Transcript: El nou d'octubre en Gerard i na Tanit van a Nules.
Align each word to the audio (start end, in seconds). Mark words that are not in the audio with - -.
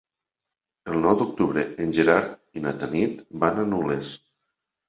El 0.93 0.97
nou 1.03 1.17
d'octubre 1.19 1.65
en 1.85 1.93
Gerard 1.97 2.59
i 2.61 2.65
na 2.65 2.73
Tanit 2.85 3.23
van 3.45 3.61
a 3.61 3.67
Nules. 3.75 4.11